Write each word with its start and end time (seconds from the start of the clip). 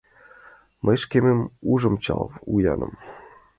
Мый 0.85 0.97
шкемым 1.03 1.39
ужым 1.71 1.95
чал 2.03 2.23
вуяным. 2.49 2.93